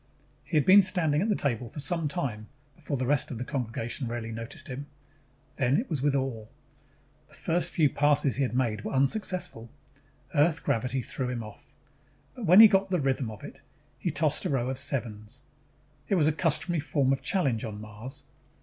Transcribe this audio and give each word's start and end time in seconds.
He 0.43 0.57
had 0.57 0.65
been 0.65 0.81
standing 0.81 1.21
at 1.21 1.29
the 1.29 1.35
table 1.35 1.69
for 1.69 1.79
some 1.79 2.07
time 2.07 2.47
before 2.75 2.97
the 2.97 3.05
rest 3.05 3.29
of 3.29 3.37
the 3.37 3.43
congregation 3.45 4.07
really 4.07 4.31
noticed 4.31 4.67
him. 4.67 4.87
Then 5.57 5.77
it 5.77 5.91
was 5.91 6.01
with 6.01 6.15
awe. 6.15 6.47
The 7.27 7.35
first 7.35 7.69
few 7.69 7.87
passes 7.87 8.37
he 8.37 8.41
had 8.41 8.55
made 8.55 8.83
were 8.83 8.93
unsuccessful. 8.93 9.69
Earth 10.33 10.63
gravity 10.63 11.03
threw 11.03 11.29
him 11.29 11.43
off. 11.43 11.71
But 12.33 12.47
when 12.47 12.61
he 12.61 12.67
got 12.67 12.89
the 12.89 12.99
rhythm 12.99 13.29
of 13.29 13.43
it, 13.43 13.61
he 13.99 14.09
tossed 14.09 14.43
a 14.45 14.49
row 14.49 14.71
of 14.71 14.79
sevens. 14.79 15.43
It 16.07 16.15
was 16.15 16.27
a 16.27 16.31
customary 16.31 16.79
form 16.79 17.13
of 17.13 17.21
challenge 17.21 17.63
on 17.63 17.79
Mars. 17.79 18.23